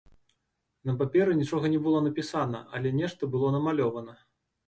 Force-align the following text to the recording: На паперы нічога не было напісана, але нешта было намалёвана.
На 0.89 0.93
паперы 1.01 1.35
нічога 1.41 1.65
не 1.73 1.81
было 1.87 1.99
напісана, 2.07 2.61
але 2.79 2.93
нешта 3.01 3.29
было 3.35 3.47
намалёвана. 3.57 4.13